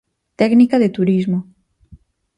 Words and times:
Técnica 0.39 0.75
de 0.79 0.89
turismo. 0.97 1.39